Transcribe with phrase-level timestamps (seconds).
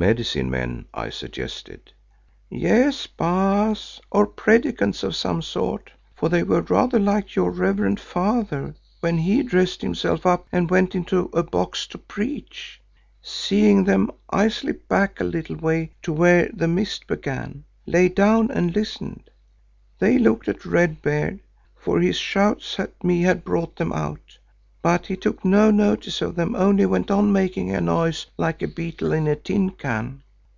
[0.00, 1.92] "Medicine men," I suggested.
[2.48, 8.76] "Yes, Baas, or Predikants of some sort, for they were rather like your reverend father
[9.00, 12.80] when he dressed himself up and went into a box to preach.
[13.20, 18.50] Seeing them I slipped back a little way to where the mist began, lay down
[18.50, 19.28] and listened.
[19.98, 21.40] They looked at Red Beard,
[21.76, 24.38] for his shouts at me had brought them out,
[24.82, 28.66] but he took no notice of them, only went on making a noise like a
[28.66, 30.22] beetle in a tin can.